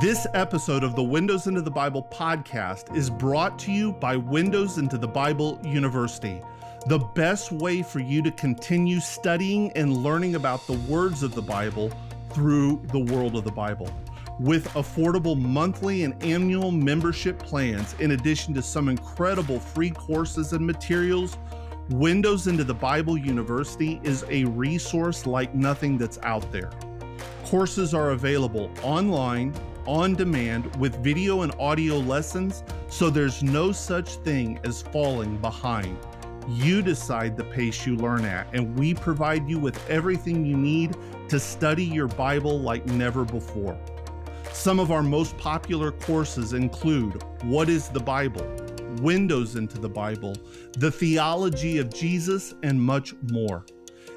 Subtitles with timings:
[0.00, 4.76] This episode of the Windows into the Bible podcast is brought to you by Windows
[4.78, 6.40] into the Bible University,
[6.88, 11.42] the best way for you to continue studying and learning about the words of the
[11.42, 11.92] Bible
[12.30, 13.88] through the world of the Bible.
[14.40, 20.66] With affordable monthly and annual membership plans, in addition to some incredible free courses and
[20.66, 21.38] materials,
[21.90, 26.70] Windows into the Bible University is a resource like nothing that's out there.
[27.44, 29.54] Courses are available online
[29.86, 35.96] on demand with video and audio lessons, so there's no such thing as falling behind.
[36.48, 40.96] You decide the pace you learn at, and we provide you with everything you need
[41.28, 43.78] to study your Bible like never before.
[44.52, 48.46] Some of our most popular courses include What is the Bible?
[49.00, 50.36] Windows into the Bible,
[50.78, 53.64] the theology of Jesus, and much more.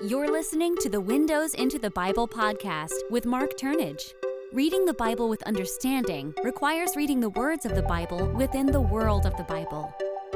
[0.05, 4.15] You're listening to the Windows into the Bible podcast with Marc Turnage.
[4.53, 9.27] Reading the Bible with understanding requires reading the words of the Bible within the world
[9.27, 9.95] of the Bible.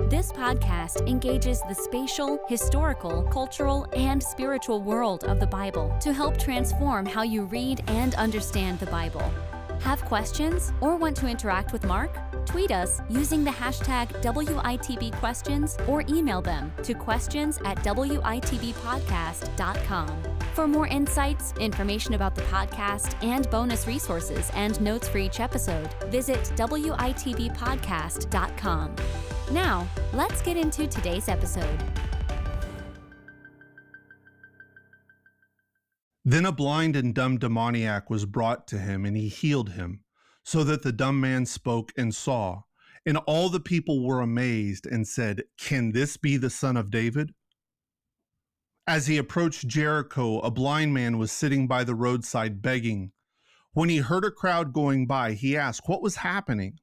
[0.08, 6.38] This podcast engages the spatial, historical, cultural, and spiritual world of the Bible to help
[6.38, 9.32] transform how you read and understand the Bible.
[9.80, 12.16] Have questions or want to interact with Marc?
[12.46, 20.22] Tweet us using the hashtag WITBquestions or email them to questions at WITBpodcast.com.
[20.54, 25.90] For more insights, information about the podcast, and bonus resources and notes for each episode,
[26.04, 28.96] visit WITBpodcast.com.
[29.50, 31.78] Now, let's get into today's episode.
[36.24, 40.00] Then a blind and dumb demoniac was brought to him, and he healed him,
[40.46, 42.62] so that the dumb man spoke and saw.
[43.04, 47.34] And all the people were amazed and said, Can this be the son of David?
[48.86, 53.10] As he approached Jericho, a blind man was sitting by the roadside begging.
[53.72, 56.78] When he heard a crowd going by, he asked what was happening.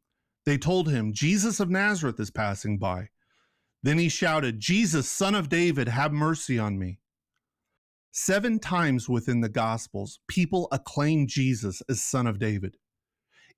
[0.45, 3.07] They told him, Jesus of Nazareth is passing by.
[3.81, 6.99] Then he shouted, Jesus, son of David, have mercy on me.
[8.11, 12.75] Seven times within the Gospels, people acclaim Jesus as Son of David.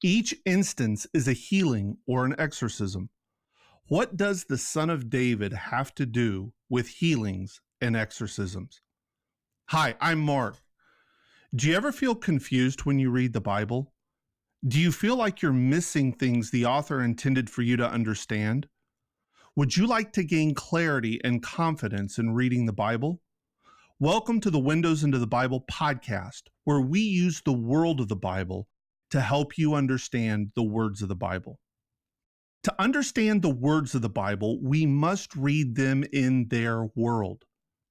[0.06, 3.10] Each instance is a healing or an exorcism.
[3.88, 8.82] What does the Son of David have to do with healings and exorcisms?
[9.70, 10.58] Hi, I'm Marc.
[11.56, 13.96] Do you ever feel confused when you read the Bible?
[14.68, 18.68] Do you feel like you're missing things the author intended for you to understand?
[19.56, 23.22] Would you like to gain clarity and confidence in reading the Bible?
[24.00, 28.16] Welcome to the Windows into the Bible podcast, where we use the world of the
[28.16, 28.68] Bible
[29.12, 31.60] to help you understand the words of the Bible.
[32.64, 37.46] To understand the words of the Bible, we must read them in their world,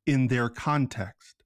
[0.07, 1.45] in their context.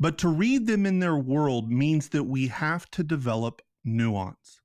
[0.00, 4.60] But to read them in their world means that we have to develop nuance.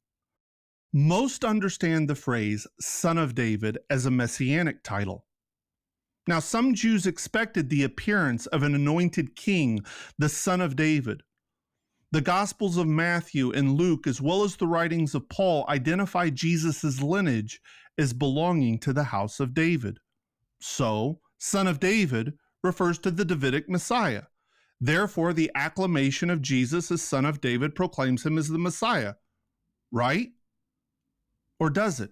[0.92, 5.26] Most understand the phrase Son of David as a messianic title.
[6.28, 9.84] Now, some Jews expected the appearance of an anointed king,
[10.18, 11.22] the son of David.
[12.14, 17.02] The Gospels of Matthew and Luke, as well as the writings of Paul, identify Jesus'
[17.02, 17.60] lineage
[17.98, 19.98] as belonging to the house of David.
[20.62, 24.26] So, son of David refers to the Davidic Messiah.
[24.80, 29.16] Therefore, the acclamation of Jesus as son of David proclaims him as the Messiah.
[29.92, 30.34] Right?
[31.60, 32.12] Or does it?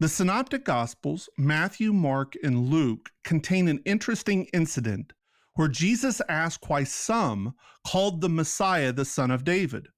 [0.00, 5.12] The Synoptic Gospels, Matthew, Mark, and Luke, contain an interesting incident
[5.56, 7.54] where Jesus asked why some
[7.86, 9.88] called the Messiah the Son of David.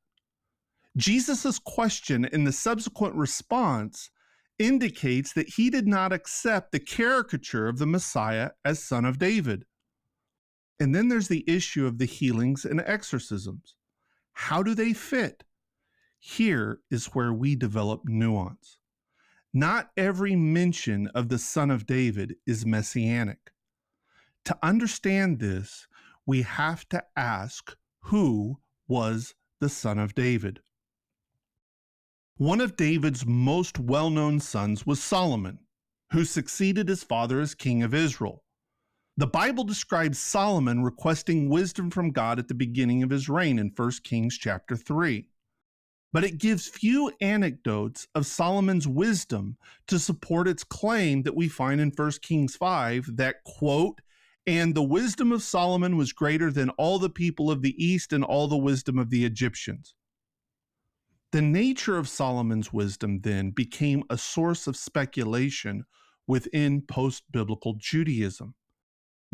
[0.96, 4.10] Jesus' question and the subsequent response
[4.58, 9.64] indicates that he did not accept the caricature of the Messiah as Son of David.
[10.81, 13.75] And then there's the issue of the healings and exorcisms.
[14.32, 15.44] How do they fit?
[16.20, 18.78] Here is where we develop nuance.
[19.52, 23.52] Not every mention of the Son of David is messianic.
[24.48, 25.86] To understand this,
[26.24, 28.56] we have to ask who
[28.88, 30.60] was the Son of David.
[32.38, 35.58] One of David's most well known sons was Solomon,
[36.12, 38.42] who succeeded his father as king of Israel.
[39.18, 43.74] The Bible describes Solomon requesting wisdom from God at the beginning of his reign in
[43.76, 45.28] 1 Kings chapter 3.
[46.10, 49.58] But it gives few anecdotes of Solomon's wisdom
[49.88, 54.00] to support its claim that we find in 1 Kings 5 that, quote,
[54.48, 58.24] and the wisdom of Solomon was greater than all the people of the East and
[58.24, 59.94] all the wisdom of the Egyptians.
[61.32, 65.84] The nature of Solomon's wisdom then became a source of speculation
[66.26, 68.54] within post biblical Judaism.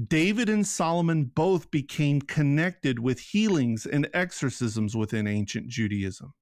[0.04, 6.34] David and Solomon both became connected with healings and exorcisms within ancient Judaism.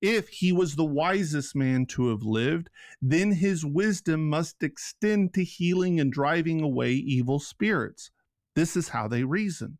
[0.00, 2.70] If he was the wisest man to have lived,
[3.02, 8.10] then his wisdom must extend to healing and driving away evil spirits.
[8.54, 9.78] This is how they reasoned.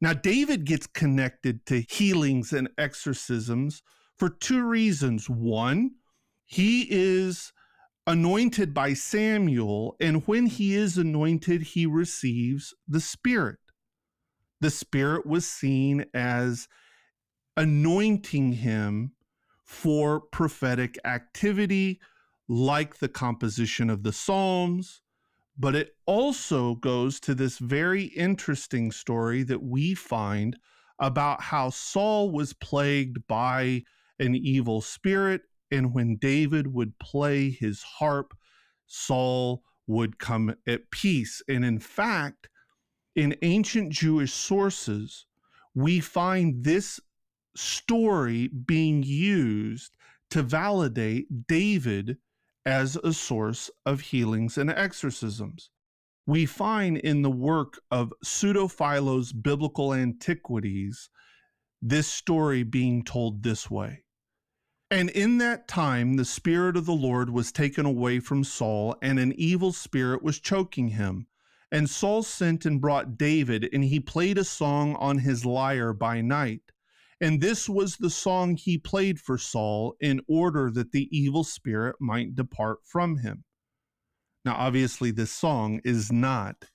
[0.00, 3.82] Now, David gets connected to healings and exorcisms
[4.16, 5.30] for two reasons.
[5.30, 5.92] One,
[6.44, 7.52] he is
[8.06, 13.58] anointed by Samuel, and when he is anointed, he receives the Spirit.
[14.60, 16.68] The Spirit was seen as
[17.56, 19.12] anointing him
[19.64, 22.00] for prophetic activity,
[22.48, 25.00] like the composition of the Psalms.
[25.58, 30.56] But it also goes to this very interesting story that we find
[30.98, 33.82] about how Saul was plagued by
[34.18, 35.42] an evil spirit.
[35.70, 38.34] And when David would play his harp,
[38.86, 41.42] Saul would come at peace.
[41.48, 42.48] And in fact,
[43.14, 45.26] in ancient Jewish sources,
[45.74, 47.00] we find this
[47.56, 49.96] story being used
[50.30, 52.18] to validate David
[52.64, 55.70] as a source of healings and exorcisms.
[56.26, 61.08] We find in the work of Pseudo-Philo's Biblical Antiquities
[61.80, 64.02] this story being told this way.
[64.90, 69.18] And in that time, the Spirit of the Lord was taken away from Saul, and
[69.18, 71.26] an evil spirit was choking him.
[71.72, 76.20] And Saul sent and brought David, and he played a song on his lyre by
[76.20, 76.62] night.
[77.20, 81.96] And this was the song he played for Saul in order that the evil spirit
[81.98, 83.44] might depart from him.
[84.44, 86.66] Now, obviously, this song is not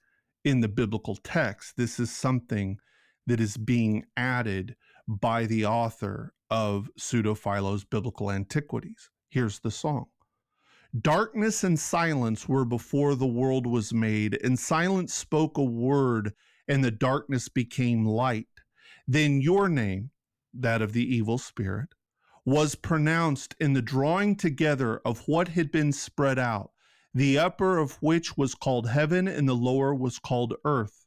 [0.44, 1.78] in the biblical text.
[1.78, 2.78] This is something
[3.28, 4.76] that is being added
[5.08, 9.12] by the author of Pseudo-Philo's Biblical Antiquities.
[9.30, 10.08] Here's the song.
[11.00, 16.34] Darkness and silence were before the world was made, and silence spoke a word,
[16.68, 18.48] and the darkness became light.
[19.08, 20.10] Then your name,
[20.54, 21.90] that of the evil spirit,
[22.46, 26.72] was pronounced in the drawing together of what had been spread out,
[27.14, 31.06] the upper of which was called heaven, and the lower was called earth.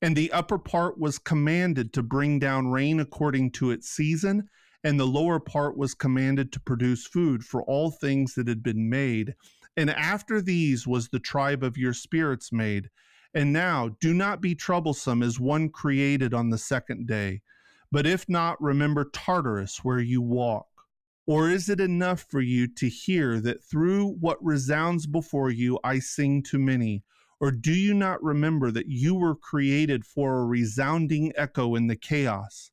[0.00, 4.48] And the upper part was commanded to bring down rain according to its season,
[4.82, 8.88] and the lower part was commanded to produce food for all things that had been
[8.88, 9.34] made.
[9.76, 12.90] And after these was the tribe of your spirits made.
[13.34, 17.40] And now do not be troublesome as one created on the second day.
[17.92, 20.66] But if not, remember Tartarus where you walk.
[21.26, 25.98] Or is it enough for you to hear that through what resounds before you I
[25.98, 27.04] sing to many?
[27.38, 31.94] Or do you not remember that you were created for a resounding echo in the
[31.96, 32.70] chaos?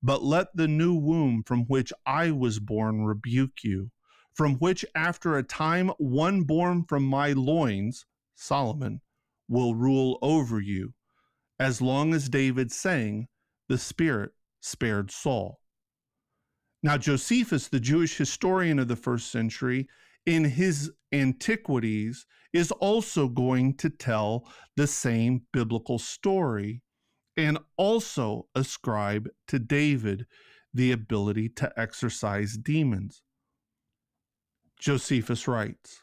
[0.00, 3.90] But let the new womb from which I was born rebuke you,
[4.32, 8.06] from which after a time one born from my loins,
[8.36, 9.00] Solomon,
[9.48, 10.94] will rule over you,
[11.58, 13.26] as long as David sang,
[13.68, 15.60] The Spirit spared Saul.
[16.82, 19.88] Now, Josephus, the Jewish historian of the first century,
[20.24, 26.82] in his Antiquities, is also going to tell the same biblical story
[27.36, 30.26] and also ascribe to David
[30.74, 33.22] the ability to exorcise demons.
[34.78, 36.01] Josephus writes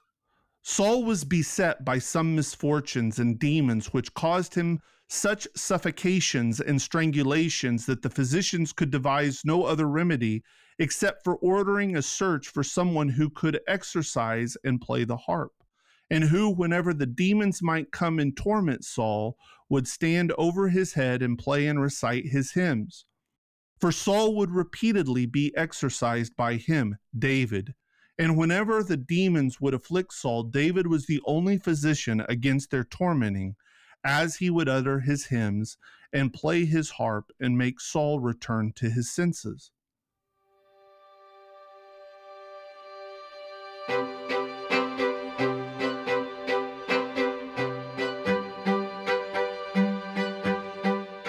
[0.62, 7.86] Saul was beset by some misfortunes and demons which caused him such suffocations and strangulations
[7.86, 10.44] that the physicians could devise no other remedy
[10.78, 15.52] except for ordering a search for someone who could exorcise and play the harp,
[16.10, 19.38] and who, whenever the demons might come and torment Saul,
[19.70, 23.06] would stand over his head and play and recite his hymns.
[23.80, 27.74] For Saul would repeatedly be exorcised by him, David.
[28.20, 33.56] And whenever the demons would afflict Saul, David was the only physician against their tormenting
[34.04, 35.78] as he would utter his hymns
[36.12, 39.72] and play his harp and make Saul return to his senses.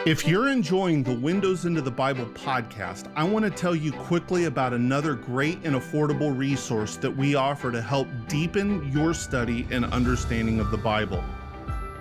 [0.06, 4.46] If you're enjoying the Windows into the Bible podcast, I want to tell you quickly
[4.46, 9.84] about another great and affordable resource that we offer to help deepen your study and
[9.84, 11.22] understanding of the Bible.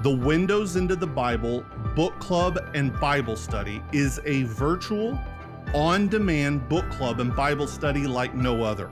[0.01, 5.19] The Windows into the Bible Book Club and Bible Study is a virtual,
[5.73, 8.89] on demand book club and Bible study like no other.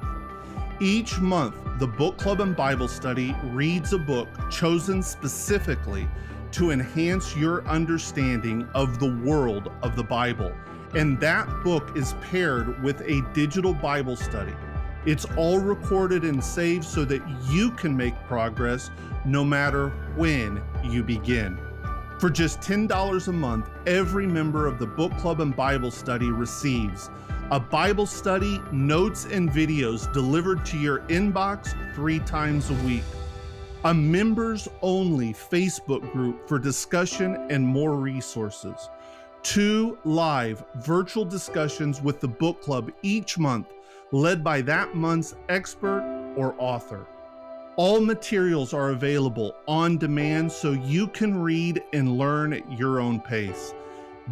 [0.82, 6.10] Each month, the Book Club and Bible Study reads a book chosen specifically
[6.54, 10.54] to enhance your understanding of the world of the Bible.
[10.96, 14.54] And that book is paired with a digital Bible study.
[15.06, 18.90] It's all recorded and saved so that you can make progress
[19.26, 21.58] no matter when you begin.
[22.20, 27.10] For just $10 a month, every member of the book club and Bible study receives
[27.50, 33.04] a Bible study, notes, and videos delivered to your inbox three times a week,
[33.88, 38.90] a members only Facebook group for discussion and more resources,
[39.44, 43.68] two live virtual discussions with the book club each month
[44.12, 47.08] led by that month's expert or author.
[47.78, 53.22] All materials are available on demand so you can read and learn at your own
[53.22, 53.74] pace.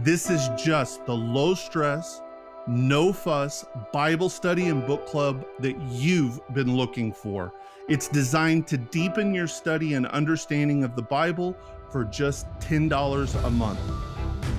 [0.03, 2.21] This is just the low stress,
[2.67, 7.53] no fuss Bible study and book club that you've been looking for.
[7.87, 11.55] It's designed to deepen your study and understanding of the Bible
[11.91, 13.79] for just $10 a month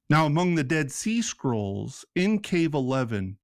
[0.10, 3.38] Now, among the Dead Sea Scrolls in Cave 11,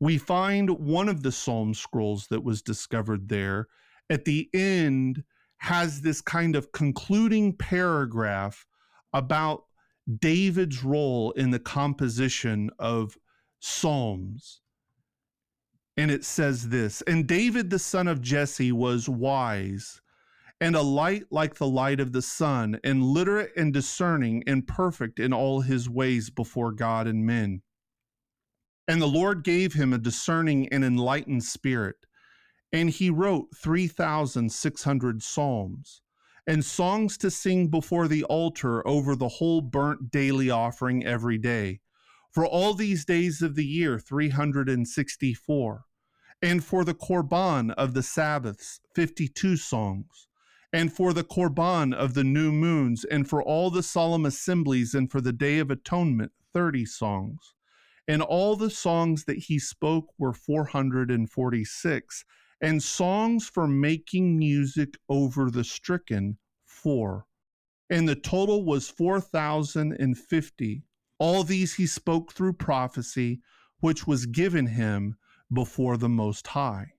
[0.00, 3.66] we find one of the Psalm scrolls that was discovered there
[4.10, 5.24] at the end
[5.58, 8.66] has this kind of concluding paragraph
[9.12, 9.64] about
[10.20, 13.16] David's role in the composition of
[13.60, 14.60] Psalms.
[15.96, 20.00] And it says this And David, the son of Jesse, was wise
[20.60, 25.20] and a light like the light of the sun, and literate and discerning and perfect
[25.20, 27.60] in all his ways before God and men.
[28.88, 31.96] And the Lord gave him a discerning and enlightened spirit,
[32.72, 36.02] and he wrote 3,600 psalms
[36.46, 41.80] and songs to sing before the altar over the whole burnt daily offering every day.
[42.30, 45.84] For all these days of the year, 364.
[46.42, 50.28] And for the Korban of the Sabbaths, 52 songs.
[50.72, 55.10] And for the Korban of the new moons, and for all the solemn assemblies, and
[55.10, 57.54] for the Day of Atonement, 30 songs.
[58.08, 62.24] And all the songs that he spoke were 446
[62.60, 67.26] and songs for making music over the stricken, four.
[67.90, 70.82] And the total was 4,050.
[71.18, 73.40] All these he spoke through prophecy,
[73.80, 75.16] which was given him
[75.52, 76.92] before the Most High.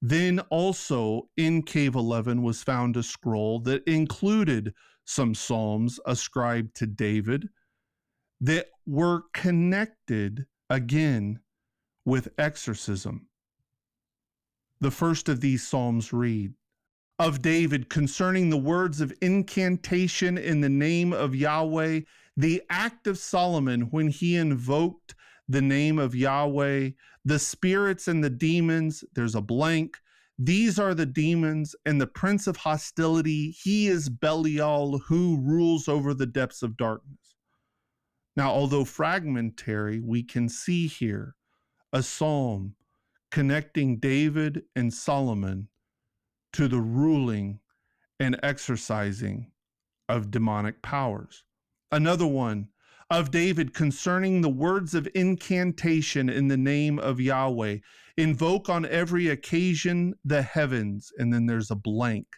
[0.00, 4.72] Then also in Cave 11 was found a scroll that included
[5.04, 7.48] some psalms ascribed to David
[8.40, 11.40] that were connected again
[12.04, 13.26] with exorcism.
[14.80, 16.54] The first of these psalms read
[17.18, 22.00] of David concerning the words of incantation in the name of Yahweh,
[22.36, 25.16] the act of Solomon when he invoked
[25.48, 26.90] the name of Yahweh,
[27.24, 29.96] the spirits and the demons, there's a blank.
[30.38, 33.50] These are the demons and the prince of hostility.
[33.50, 37.27] He is Belial who rules over the depths of darkness.
[38.38, 41.34] Now, although fragmentary, we can see here
[41.92, 42.76] a psalm
[43.32, 45.66] connecting David and Solomon
[46.52, 47.58] to the ruling
[48.20, 49.50] and exorcising
[50.08, 51.42] of demonic powers.
[51.90, 52.68] Another one
[53.10, 57.78] of David concerning the words of incantation in the name of Yahweh.
[58.18, 62.28] Invoke on every occasion the heavens, and then there's a blank.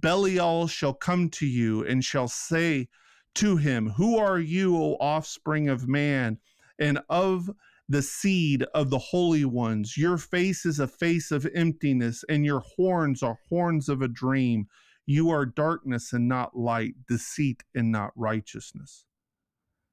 [0.00, 2.88] Belial shall come to you and shall say
[3.36, 6.38] to him, Who are you, O offspring of man?
[6.78, 7.50] And of
[7.88, 9.96] the seed of the holy ones.
[9.96, 14.66] Your face is a face of emptiness, and your horns are horns of a dream.
[15.06, 19.04] You are darkness and not light, deceit and not righteousness.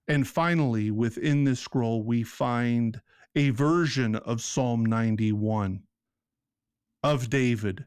[0.07, 2.99] And finally, within this scroll, we find
[3.35, 5.83] a version of Psalm 91
[7.03, 7.85] of David.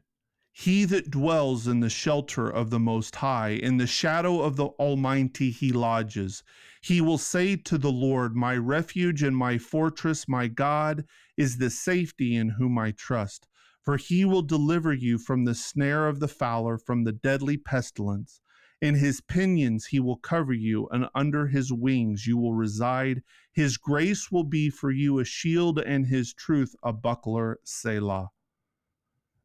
[0.59, 4.69] He that dwells in the shelter of the Most High, in the shadow of the
[4.79, 6.41] Almighty, he lodges.
[6.81, 11.05] He will say to the Lord, My refuge and my fortress, my God,
[11.37, 13.47] is the safety in whom I trust.
[13.83, 18.41] For he will deliver you from the snare of the fowler, from the deadly pestilence.
[18.81, 23.21] In his pinions he will cover you, and under his wings you will reside.
[23.53, 28.31] His grace will be for you a shield, and his truth a buckler, Selah.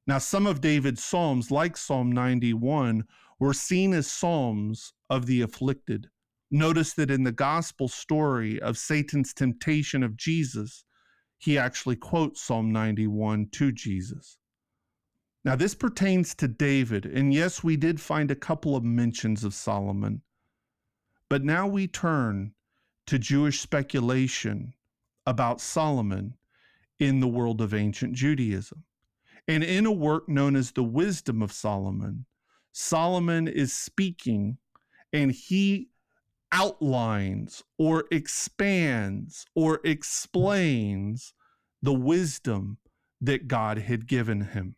[0.06, 3.04] Now, some of David's Psalms, like Psalm 91,
[3.38, 6.08] were seen as psalms of the afflicted.
[6.50, 10.84] Notice that in the gospel story of Satan's temptation of Jesus,
[11.38, 14.38] he actually quotes Psalm 91 to Jesus.
[15.44, 19.54] Now, this pertains to David, and yes, we did find a couple of mentions of
[19.54, 20.22] Solomon.
[21.28, 22.54] But now we turn
[23.06, 24.74] to Jewish speculation
[25.26, 26.34] about Solomon
[26.98, 28.84] in the world of ancient Judaism.
[29.48, 32.26] And in a work known as the Wisdom of Solomon,
[32.72, 34.58] Solomon is speaking
[35.12, 35.88] and he
[36.52, 41.34] outlines or expands or explains
[41.80, 42.78] the wisdom
[43.20, 44.76] that God had given him.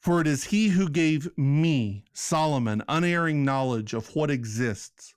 [0.00, 5.14] For it is he who gave me, Solomon, unerring knowledge of what exists,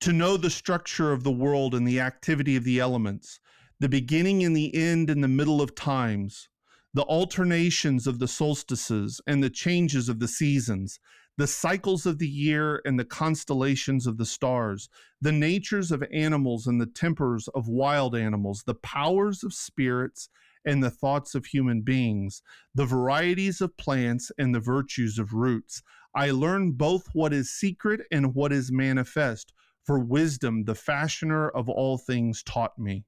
[0.00, 3.40] to know the structure of the world and the activity of the elements,
[3.80, 6.48] the beginning and the end and the middle of times,
[6.94, 11.00] the alternations of the solstices and the changes of the seasons,
[11.36, 14.88] the cycles of the year and the constellations of the stars,
[15.20, 20.28] the natures of animals and the tempers of wild animals, the powers of spirits
[20.64, 22.42] and the thoughts of human beings,
[22.74, 25.82] the varieties of plants and the virtues of roots.
[26.14, 31.68] I learned both what is secret and what is manifest, for wisdom, the fashioner of
[31.68, 33.04] all things, taught me.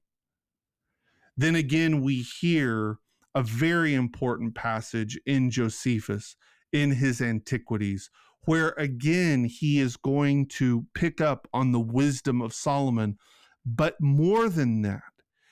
[1.37, 2.99] Then again, we hear
[3.37, 6.35] a very important passage in Josephus
[6.73, 8.09] in his Antiquities,
[8.45, 13.15] where again he is going to pick up on the wisdom of Solomon.
[13.63, 15.03] But more than that,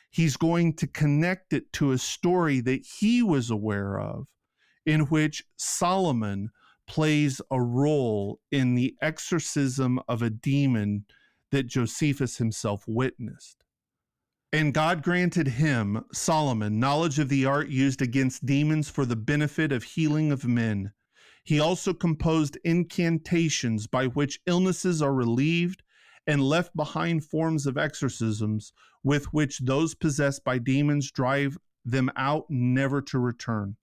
[0.10, 4.26] he's going to connect it to a story that he was aware of,
[4.88, 6.50] in which Solomon
[6.88, 11.06] plays a role in the exorcism of a demon
[11.52, 13.65] that Josephus himself witnessed.
[14.56, 19.74] And God granted him, Solomon, knowledge of the art used against demons for the benefit
[19.74, 20.94] of healing of men.
[21.44, 25.84] He also composed incantations by which illnesses are relieved
[26.26, 28.72] and left behind forms of exorcisms
[29.04, 33.76] with which those possessed by demons drive them out never to return.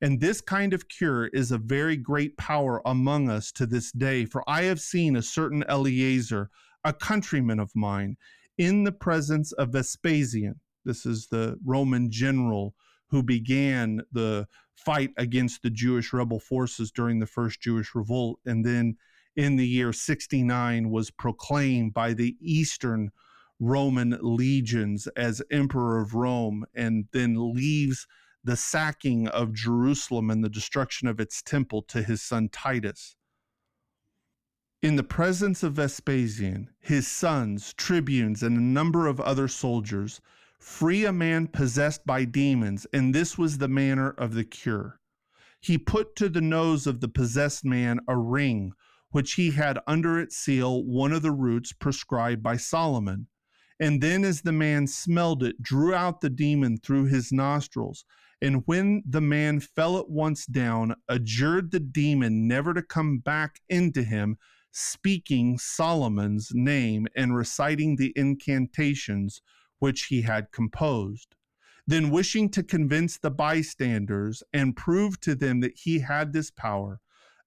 [0.00, 4.24] And this kind of cure is a very great power among us to this day.
[4.24, 6.48] For I have seen a certain Eleazar,
[6.84, 8.16] a countryman of mine,
[8.58, 10.60] in the presence of Vespasian.
[10.84, 12.74] This is the Roman general
[13.08, 18.40] who began the fight against the Jewish rebel forces during the first Jewish revolt.
[18.44, 18.96] And then
[19.36, 23.10] in the year 69 was proclaimed by the Eastern
[23.58, 28.06] Roman legions as emperor of Rome, and then leaves
[28.44, 33.16] the sacking of Jerusalem and the destruction of its temple to his son Titus.
[34.82, 40.20] In the presence of Vespasian, his sons, tribunes, and a number of other soldiers,
[40.58, 45.00] free a man possessed by demons, and this was the manner of the cure.
[45.60, 48.74] He put to the nose of the possessed man a ring,
[49.10, 53.28] which he had under its seal one of the roots prescribed by Solomon.
[53.80, 58.04] And then, as the man smelled it, drew out the demon through his nostrils.
[58.42, 63.60] And when the man fell at once down, adjured the demon never to come back
[63.70, 64.36] into him,
[64.78, 69.40] speaking Solomon's name and reciting the incantations
[69.78, 71.34] which he had composed.
[71.86, 77.00] Then, wishing to convince the bystanders and prove to them that he had this power,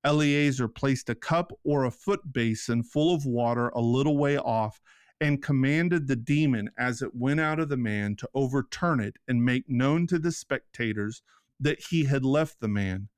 [0.03, 4.81] Eleazar placed a cup or a foot basin full of water a little way off
[5.21, 9.45] and commanded the demon as it went out of the man to overturn it and
[9.45, 11.21] make known to the spectators
[11.59, 13.09] that he had left the man.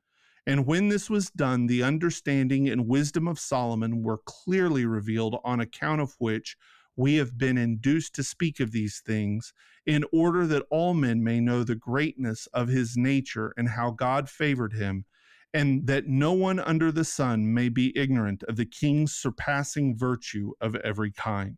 [0.48, 5.60] And when this was done, the understanding and wisdom of Solomon were clearly revealed, on
[5.60, 6.58] account of which
[6.96, 9.54] we have been induced to speak of these things,
[9.86, 14.30] in order that all men may know the greatness of his nature and how God
[14.30, 15.06] favored him,
[15.54, 20.52] and that no one under the sun may be ignorant of the king's surpassing virtue
[20.60, 21.58] of every kind.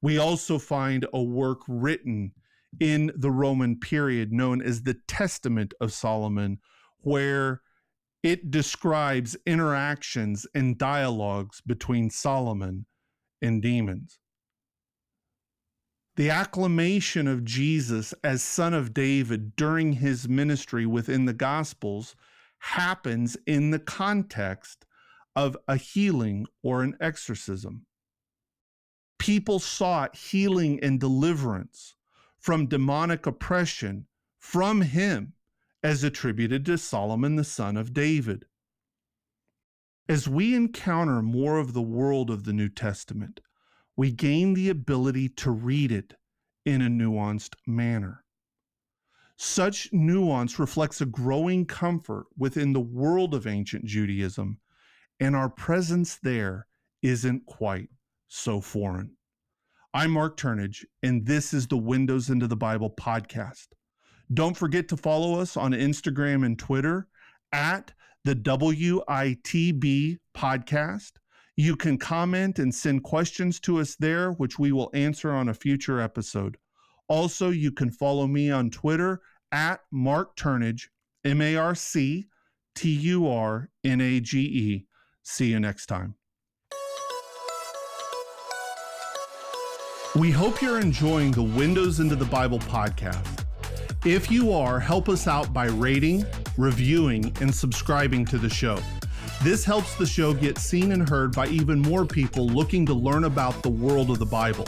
[0.00, 2.32] We also find a work written
[2.78, 6.58] in the Roman period known as the Testament of Solomon,
[7.00, 7.62] where
[8.22, 12.86] it describes interactions and dialogues between Solomon
[13.40, 14.18] and demons.
[16.16, 22.16] The acclamation of Jesus as Son of David during his ministry within the Gospels
[22.58, 24.84] happens in the context
[25.36, 27.86] of a healing or an exorcism.
[29.20, 31.94] People sought healing and deliverance
[32.40, 34.06] from demonic oppression
[34.40, 35.34] from him
[35.82, 38.44] as attributed to Solomon, the son of David.
[40.08, 43.40] As we encounter more of the world of the New Testament,
[43.96, 46.14] we gain the ability to read it
[46.64, 48.24] in a nuanced manner.
[49.36, 54.58] Such nuance reflects a growing comfort within the world of ancient Judaism
[55.20, 56.66] and our presence there
[57.02, 57.88] isn't quite
[58.28, 59.16] so foreign.
[59.94, 63.68] I'm Marc Turnage, and this is the Windows into the Bible podcast.
[64.32, 67.06] Don't forget to follow us on Instagram and Twitter
[67.52, 67.92] at
[68.24, 71.12] the WITB podcast.
[71.56, 75.54] You can comment and send questions to us there, which we will answer on a
[75.54, 76.58] future episode.
[77.08, 80.88] Also, you can follow me on Twitter at Marc Turnage,
[81.24, 82.26] M A R C
[82.74, 84.86] T U R N A G E.
[85.22, 86.14] See you next time.
[90.14, 93.47] We hope you're enjoying the Windows into the Bible podcast.
[94.04, 96.24] If you are, help us out by rating,
[96.56, 98.78] reviewing, and subscribing to the show.
[99.42, 103.24] This helps the show get seen and heard by even more people looking to learn
[103.24, 104.66] about the world of the Bible.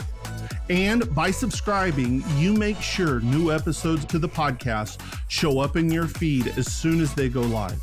[0.69, 6.07] And by subscribing, you make sure new episodes to the podcast show up in your
[6.07, 7.81] feed as soon as they go live.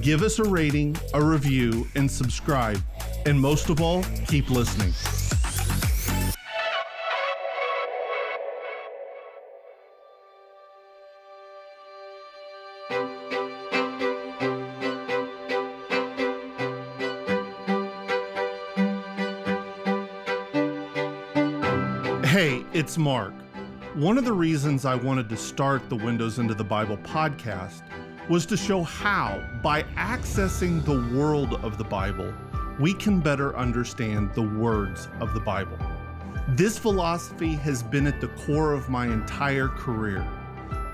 [0.00, 2.80] Give us a rating, a review, and subscribe.
[3.26, 4.92] And most of all, keep listening.
[22.88, 23.34] It's Marc.
[23.96, 27.82] One of the reasons I wanted to start the Windows into the Bible podcast
[28.30, 32.32] was to show how, by accessing the world of the Bible,
[32.80, 35.76] we can better understand the words of the Bible.
[36.56, 40.26] This philosophy has been at the core of my entire career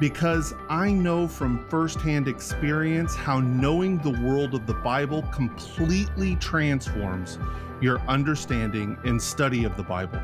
[0.01, 7.39] because I know from firsthand experience how knowing the world of the Bible completely transforms
[7.81, 10.19] your understanding and study of the Bible.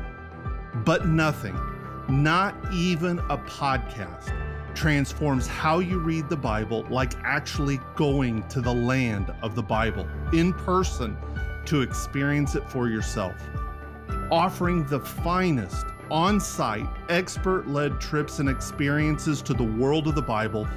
[0.73, 1.59] But nothing,
[2.07, 4.33] not even a podcast,
[4.73, 10.07] transforms how you read the Bible like actually going to the land of the Bible
[10.31, 11.17] in person
[11.65, 13.35] to experience it for yourself.
[14.31, 20.21] Offering the finest on site, expert led trips and experiences to the world of the
[20.21, 20.67] Bible,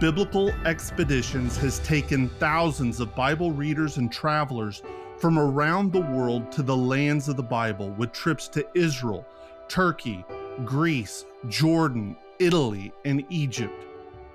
[0.00, 4.82] Biblical Expeditions has taken thousands of Bible readers and travelers
[5.18, 9.26] from around the world to the lands of the Bible with trips to Israel
[9.68, 10.24] Turkey,
[10.64, 13.84] Greece, Jordan, Italy, and Egypt.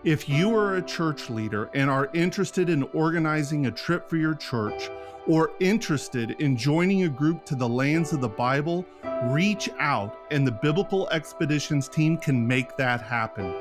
[0.04, 4.34] If you are a church leader and are interested in organizing a trip for your
[4.34, 4.90] church
[5.28, 8.84] or interested in joining a group to the lands of the Bible,
[9.26, 13.54] reach out and the Biblical Expeditions team can make that happen.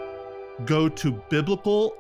[0.65, 1.95] Go to biblical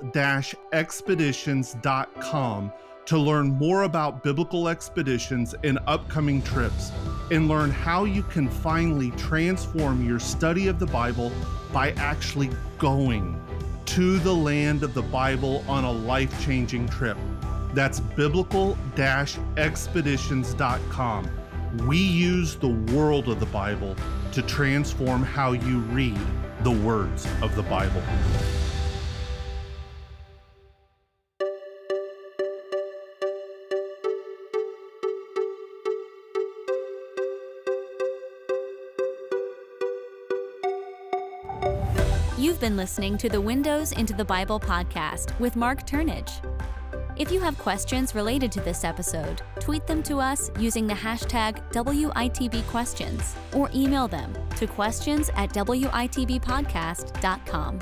[0.72, 2.72] expeditions.com
[3.10, 6.92] to learn more about biblical expeditions and upcoming trips,
[7.32, 11.32] and learn how you can finally transform your study of the Bible
[11.72, 13.36] by actually going
[13.84, 17.16] to the land of the Bible on a life changing trip.
[17.74, 21.30] That's biblical expeditions.com.
[21.88, 23.96] We use the world of the Bible
[24.30, 26.20] to transform how you read
[26.62, 28.04] the words of the Bible.
[42.60, 46.44] Been listening to the Windows into the Bible podcast with Marc Turnage.
[47.16, 51.62] If you have questions related to this episode, tweet them to us using the hashtag
[51.72, 57.78] WITBQuestions or email them to questions at WITBpodcast.com.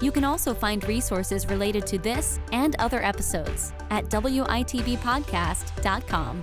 [0.00, 6.42] You can also find resources related to this and other episodes at WITBpodcast.com.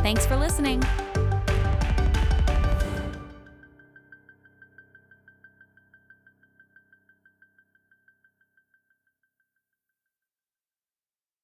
[0.00, 0.82] Thanks for listening.